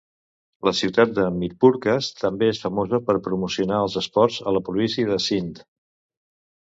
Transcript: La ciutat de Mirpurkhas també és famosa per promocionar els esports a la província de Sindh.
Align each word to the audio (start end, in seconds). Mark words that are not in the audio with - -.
La 0.67 0.71
ciutat 0.77 1.11
de 1.17 1.25
Mirpurkhas 1.33 2.07
també 2.21 2.49
és 2.53 2.61
famosa 2.63 2.99
per 3.09 3.15
promocionar 3.27 3.81
els 3.89 3.99
esports 4.03 4.39
a 4.49 4.55
la 4.57 4.63
província 4.71 5.11
de 5.11 5.19
Sindh. 5.27 5.61